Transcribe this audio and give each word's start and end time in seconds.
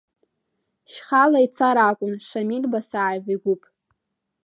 Шьхала 0.91 1.39
ицар 1.45 1.77
акәын 1.87 2.13
Шамиль 2.27 2.67
Басаев 2.71 3.25
игәыԥ. 3.33 3.61